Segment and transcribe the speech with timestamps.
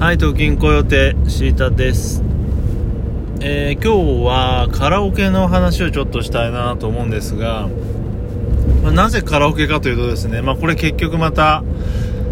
[0.00, 2.22] はい、東京コヨテシータです。
[3.42, 7.68] えー今日はカラオケの話をちょっとしたいなと思うんですが、
[8.82, 11.62] まあなぜカラオケかというとですね、まあこれ結局また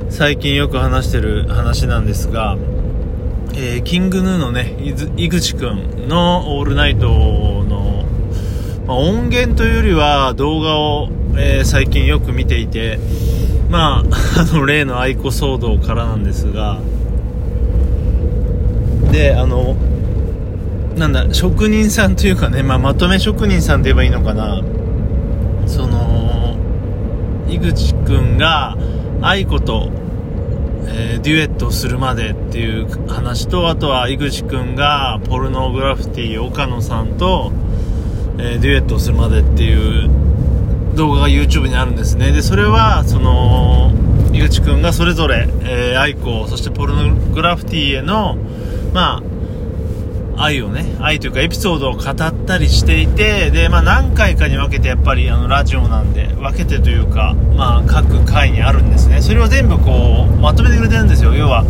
[0.09, 2.57] 最近よく話してる話なんですが、
[3.53, 4.75] えーキングヌーのね、
[5.19, 8.07] 井口くんのオールナイトの、
[8.87, 12.99] まあ音源というよりは動画を、えー最近よく見ていて、
[13.69, 16.81] まあ、 あの、例の愛子騒動からなんですが、
[19.11, 19.77] で、あの、
[20.97, 24.63] なんだ、職人さんというかね、まあ、まとめ職人さんと言えばいいのかな、
[25.67, 26.57] その、
[27.49, 28.77] 井口くんが
[29.23, 29.91] 愛子と、
[30.87, 37.53] えーデュエットをするまでっていう話と、あとは井口くんがポルノグラフィティ岡野さんと、
[38.39, 40.09] えーデュエットをするまでっていう
[40.95, 42.33] 動画が YouTube にあるんですね。
[42.33, 43.93] でそれはその
[44.33, 48.37] 井口くんがそれぞれ、えー愛子そしてポルノグラフィティへの
[48.93, 49.23] まあ
[50.39, 59.21] 愛をね愛というかエピソードを語ったりしていてで、まあ、何回かに分けてやっぱりあのラジオなんで分けてというか、まあ、各回にあるんですね。
[59.21, 61.35] それを全部こうまとめてくれてるんですよ。
[61.35, 61.65] 要は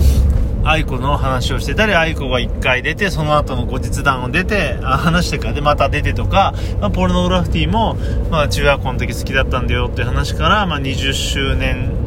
[0.64, 7.96] 愛子の話をしてたり愛子が1回出てその後の後日談を出てあ話してからでまた出てとか、まあ、ポルノグラフィティも、
[8.30, 11.97] まあ、中学校の時好きだったんだよっていう話から、まあ、20周年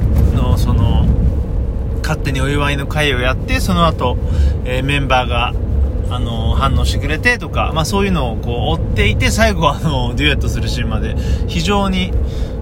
[2.02, 4.18] 勝手にお祝いの会をやってその後、
[4.66, 5.54] えーメンバーが
[6.10, 11.16] あの反応してくれてとか、まあ、そういうのをこう追っていて最後はあのデュエットするシーンまで
[11.48, 12.12] 非常に、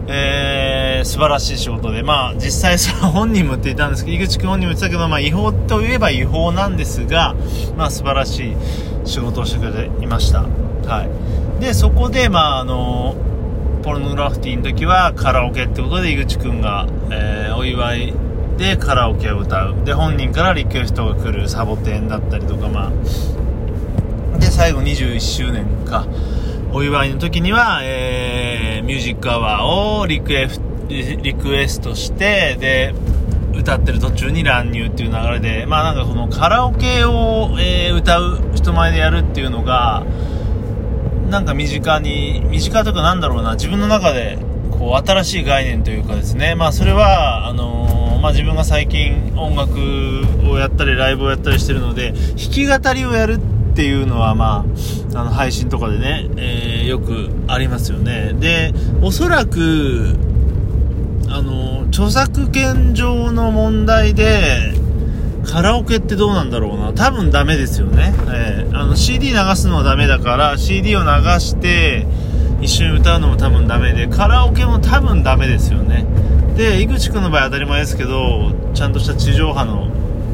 [0.07, 7.35] えー素晴らしい仕事で、まあ、実際その本人も言っていたんですけど井口君本人も言ってたけど、まあ、違法といえば違法なんですが、
[7.77, 8.55] まあ、素晴らしい
[9.05, 11.05] 仕事をしてくれていました、は
[11.57, 13.15] い、でそこで、まああの
[13.81, 18.13] ポルノグラフィティの時はカラオケってことで井口くんが、えーお祝い
[18.59, 19.85] でカラオケを歌う。
[19.85, 24.37] で本人からリクエストが来るサボテンだったりとかまあ。
[24.37, 26.05] で最後21周年か。
[26.71, 32.93] お祝いの時には、えーミュージックアワーをリクエフリクエストしてで
[33.55, 40.03] 歌ってる途中に乱入っていう流れでまあなんかこのカラオケを、えー歌う人前でやるっていうのが
[41.29, 44.39] なんか身近に、身近というかなんだろうな、自分の中で、
[44.71, 49.79] こう、新しい概念というかですね、まあそれは、あのーまあ自分が最近音楽
[50.49, 53.39] をやったり、ライブをやったりしてるので、弾き語りをやるっ
[53.75, 54.65] ていうのは、ま
[55.15, 58.33] あ、あの、配信とかでね、えーよくありますよね。
[58.39, 60.15] で、おそらく、
[61.29, 64.73] あの著作権上の問題で、
[65.45, 66.93] カラオケってどうなんだろうな。
[66.93, 71.07] 多分ダメですよね、えーあの CD 流すのはダメだから CD を流
[71.39, 72.07] して
[72.61, 76.05] 一緒に歌うのも多分ダメでカラオケも多分ダメですよね。
[76.55, 79.87] で井口君の場合当たり前ですけどちゃんとした地上波の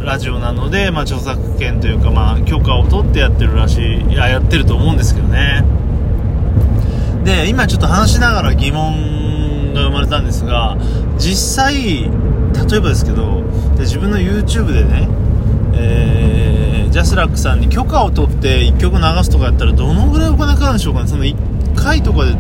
[0.03, 5.63] ラジオなので、まあ、著作権というか、まあ、許可を取ってやってるらしいいややってると思うんですけどね。
[7.23, 10.77] で今ちょっと話しながら疑問が生まれたんですが
[11.17, 13.41] 実際例えばですけど
[13.75, 15.07] で自分の YouTube でね、
[15.73, 16.25] えー
[16.95, 21.09] ジャスラックさんに許可を取って1曲流すとかやったらどのぐらいお金かかるんでしょうかね。
[21.09, 21.35] その1
[21.75, 22.31] 回とかで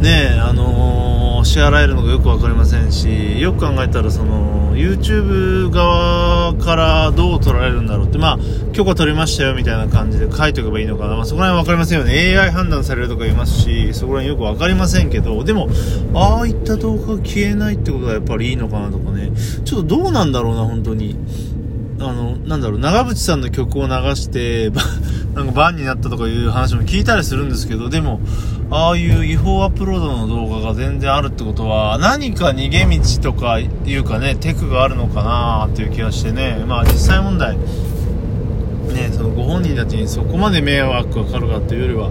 [0.00, 8.38] ねあのー支払えるのがよく分かりませんしよく考えたらその YouTube 側からどう取られるんだろうってまあ
[8.72, 12.38] 許可取りましたよみたいな感じで書いておけばいいのかな、まあ、そこら辺は分かりませんよね。
[12.38, 15.68] AI 判断されるとか言いますしそこら辺よく分かりませんけどでも
[16.14, 19.32] ああいった動画が消えないってことはやっぱりいいのかなとかね。
[19.64, 21.16] ちょっとどうなんだろうな本当に。
[22.00, 24.70] あの、なんだろう、長渕さんの曲を流して、
[25.34, 28.20] なんかバンになったとかいう話も聞いたりするんですけど、でも、
[28.70, 42.10] ああいう違法アップロードの動画が全然あるってことは、何か逃げ道とかいうかね、テクがあるのかなっていう気がしてね、まあ実際問題、ね、そのご本人たちにそこまで迷惑がかかるかというよりは、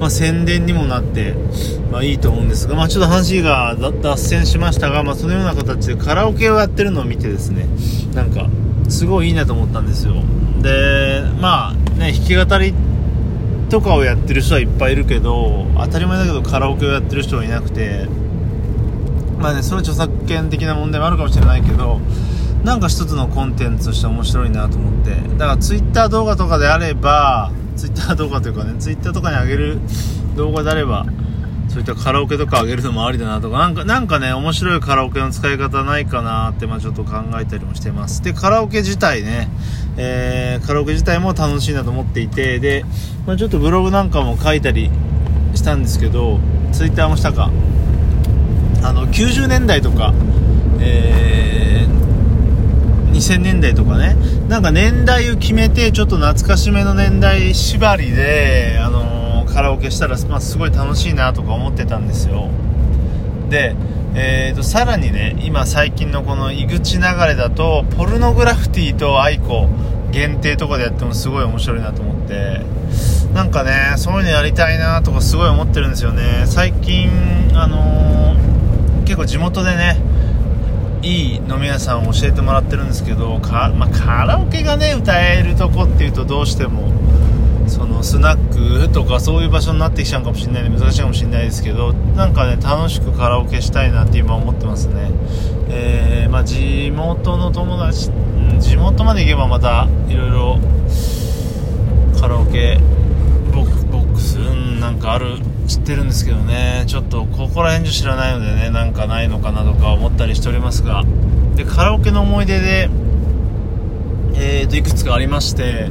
[0.00, 1.34] まあ、宣伝にもなって、
[1.92, 7.66] まあいいと思うんですが、まあちょっと話が脱線しましたが、まあそのような形でカラオケをやってるのを見てですね、
[8.14, 8.48] なんか、
[8.90, 10.14] すごいいいなと思ったんですよ。
[10.60, 12.74] で、まあね、弾き語り
[13.70, 18.08] とかをやってる人はいっぱいいるけど、当たり前だけどカラオケをやってる人はいなくて、
[19.38, 22.00] まあね、それは著作権的な問題もあるかもしれないけど、
[22.64, 25.14] なんか一つのコンテンツとして面白いなと思って。
[25.38, 29.78] だからツイッター動画とかであれば、ツイッター動画というかね、ツイッターとかに上げる
[30.36, 31.06] 動画であれば、
[31.70, 38.22] そういったカラオケとか上げるのもありだなとか、なんか、なんかね、面白いカラオケの使い方ないかなって、まあちょっと考えたりもしてます。
[38.22, 39.48] で、カラオケ自体ね、
[39.96, 42.84] えー、カラオケ自体も楽しいなと思っていて、で、
[43.24, 44.90] まあちょっとブログなんかも書いたり
[45.54, 46.40] したんですけど、
[46.72, 47.50] ツイッターもしたか、
[48.82, 50.12] あの、90年代とか、
[50.80, 54.16] えー、2000年代とかね
[54.48, 59.09] なんか年代を決めてちょっと懐かしめの年代縛りで、あの、
[59.60, 62.48] カラオケしたら、まあ、すごい楽しいなとか思ってたんですよ。
[63.50, 63.76] で、
[64.14, 69.68] えーと、さらにね今最近のこの井口流れだとポルノグラフィティとアイコ
[70.12, 72.62] 限定とかでやってもすごい面白いなと思って
[73.34, 76.44] なんかねそういうのやりたいなとかすごい思ってるんですよね。
[76.46, 77.10] 最近
[77.52, 79.98] あのー、結構地元でね
[81.02, 87.09] いい飲み屋さんを教えてもらってるんですけどか、まあ、カラオケがね歌えるとこっていうとどうしても
[87.70, 95.10] そのスナックとかそういう場所になってきちゃうかもしれないで難しいかもしれないですけどなんかね楽しくカラオケしたいなって今思ってますね、
[95.68, 98.10] えー、まあ、地元の友達
[98.58, 100.58] 地元まで行けばまたいろいろ
[102.20, 102.78] カラオケ
[103.52, 106.84] ボックス、うん、なんかある知ってるんですけどね。
[106.88, 111.04] ちょっとここら辺じゃ知らないのでねなんかないのかなとか思ったりしておりますが。
[111.54, 112.88] でカラオケの思い出で
[114.34, 115.90] えーといくつかありまして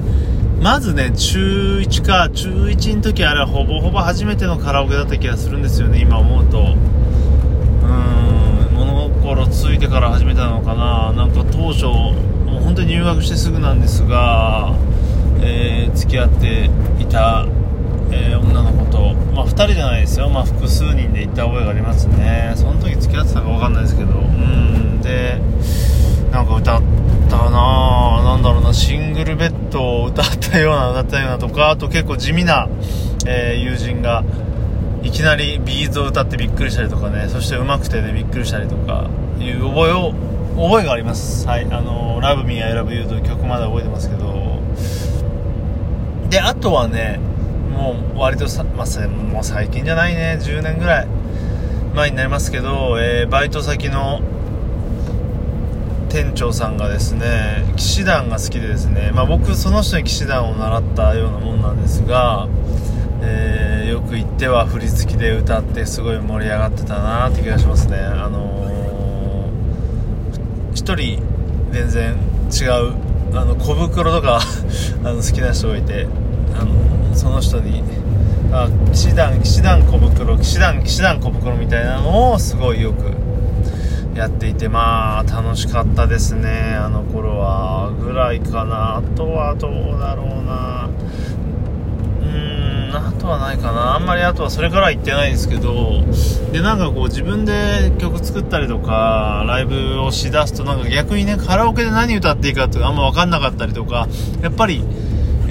[0.61, 6.59] まずね中1か中1の時あれはほぼほぼ初めてのカラオケだった気がするんですよね今思うと。
[6.59, 11.13] うーん物心ついてから始めたのかな。
[11.13, 14.73] なんか当初もう本当に入学してすぐなんですが、
[15.41, 16.69] えー、付き合って
[16.99, 17.45] いた
[18.11, 22.53] えー、女の子と、まあ、2人じゃないですよ、まあ、複数人で行った覚えがありますね。
[22.55, 24.13] その時付き合ってたか分かんないですけど。
[24.13, 25.39] うんで
[26.31, 26.98] なんか歌って
[27.29, 28.73] たななんだろうな。
[28.73, 32.67] シングルベッドを歌ったような歌ったようなとかあと結構地味な、
[33.25, 34.23] えー、友人が
[35.03, 37.29] いきなりビーズを歌ってびっくりしたりとかね。
[37.29, 39.09] そして上手くてねびっくりしたりとか
[39.39, 40.13] いう覚えを
[40.55, 41.47] 覚えがあります。
[41.47, 41.65] はい。
[41.71, 44.59] あの「Love Me I Love You」という曲まだ覚えてますけど。
[46.29, 47.19] であとはね
[47.75, 50.37] もう割とさ、まあ、もう最近じゃないね。
[50.41, 51.07] 10年ぐらい
[51.95, 54.21] 前になりますけど、えー、バイト先の
[56.09, 62.47] 店長さんがですね騎士団が好きでですね、まあ、僕その人に騎士団を習ったようなもんなんですが、
[63.21, 67.97] えー、よく行っては振り付きで歌ってすごい盛り上がってたなって気がしますね。
[67.97, 71.23] あのー、1人
[71.71, 72.15] 全然
[72.49, 74.39] 違うあの小袋とか
[75.05, 76.07] あの好きな人がいて
[76.59, 77.83] あのその人に
[78.51, 83.28] あ騎士団騎士団小袋騎士団騎士団小袋みたいなのをすごいよく
[84.19, 87.93] やっていてまあ楽しかったですねあの頃は。
[87.99, 88.97] ぐらいかな。
[88.97, 90.89] あとはどうだろうな。
[92.21, 93.95] うーんあとはないかな。
[93.95, 96.03] あんまりあとはそれから言ってないんですけど。
[96.51, 104.07] でなんかこう自分で曲作ったりとかライブをしだすとなんか逆にねカラオケで何歌っていいかってあんま分かんなかったりとか
[104.41, 104.83] やっぱり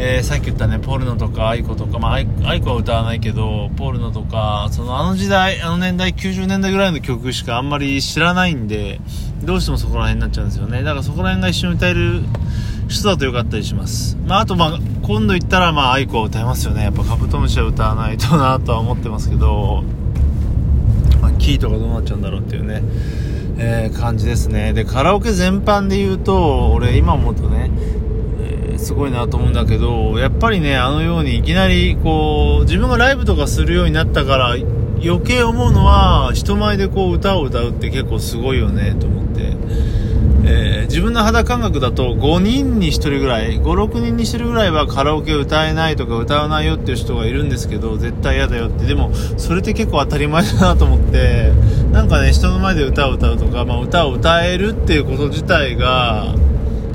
[0.01, 9.01] えー、さっき言ったね、ポルノとかアイコとか、まあ、アイコは歌わないけど、ポルノとか、そのあの時代、あの年代、90年代ぐらいの曲しかあんまり知らないんで、
[9.43, 10.85] どうしてもそこら辺になっちゃうんですよね。
[10.85, 12.23] だからそこら辺が一緒に歌える
[12.87, 14.17] 人だとよかったりします。
[14.25, 16.85] まあ、あと、まあ、今度行ったら、まあ、アイコは歌えますよね。
[16.85, 19.83] やっぱカブトムシは歌わないとなとは思ってますけど、
[21.21, 22.83] まあ、キーとかどうなっちゃうんだろうっていうね、
[23.59, 24.73] えー、感じですね。
[24.75, 27.71] で、カラオケ全般で言うと、俺今思うとね、
[28.79, 34.57] すごいなと思うんだけど、やっぱりね、あのようにいきなり、こう、自分がライブとかするようになったから、
[35.05, 39.57] 余計思うのは、人前でこう歌を歌うって結構すごいよね、と思って。
[40.51, 48.87] えー、自分の肌感覚だと5人に1人ぐらい、5、6人に1人ぐらいはカラオケ歌えないとか歌わないよっていう人がいるんですけど、絶対嫌だよって。
[48.87, 51.53] でも、それって結構当たり前だなと思って、
[51.93, 56.35] なんかね、人の前で歌を歌うとか、まあ歌を歌えるっていうこと自体が、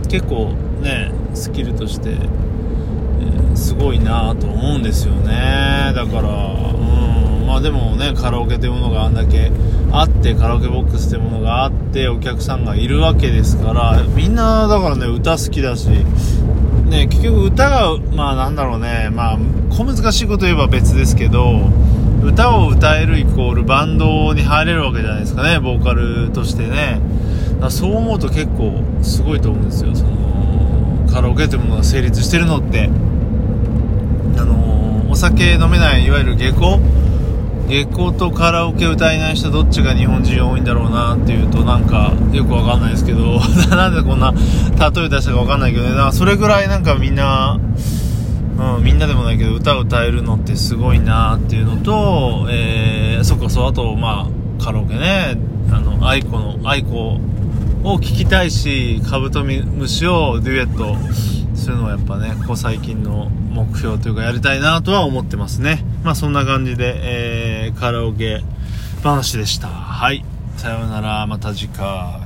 [0.09, 5.93] 結構ね、スキルとして、えー、すごいなと思うんですよね。
[5.95, 7.13] だからうん。
[7.53, 9.51] まあでもねカラオケというものがあんだけ
[9.91, 19.37] あってカラオケボックスというものがあってお客さんがいるわけですからみんなだからね歌好きだしね結局歌がまあなんだろうねまあ
[19.69, 21.69] 小難しいこと言えば別ですけど
[22.23, 27.01] 歌を歌えるイコールバンドに入れるわけじゃないですかねボーカルとしてね。
[27.69, 30.22] そう思うと結構すごいと思うんですよその
[31.13, 32.89] カラオケというものが成立してるのってあ
[34.45, 36.79] のー、お酒飲めないいわゆる下校？
[37.67, 43.39] 下校とカラオケ歌えない人どっちが日本人多いんだろうなっていうとなんかよくわかんないですけど
[43.69, 45.91] なんでこんな例え出したかわかんないけどね。
[45.91, 47.59] だからそれぐらいなんかみんな
[48.77, 54.27] うん、みんなでもないけど歌歌えるのってすごいなっていうのと、えー、そっかそうあとま
[54.59, 55.37] あカラオケね。
[55.71, 57.19] あの愛子の愛子
[57.83, 60.95] を聞きたいしカブトムシをデュエット
[61.55, 65.83] するのはやっぱねここ最近の目標というかやりたいなとは思ってますね。
[66.03, 68.41] まあそんな感じで、えー、カラオケ
[69.03, 69.67] 話でした。
[69.67, 70.23] はい。
[70.55, 71.27] さようなら。
[71.27, 72.22] また次回。